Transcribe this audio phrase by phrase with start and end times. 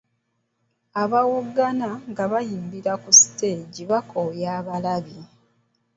[1.01, 5.17] Abawoggana nga bayimbira ku siteegi bakooya abalabi.